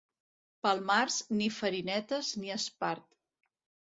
Pel 0.61 0.79
març, 0.91 1.17
ni 1.41 1.49
farinetes 1.57 2.31
ni 2.45 2.49
espart. 2.57 3.05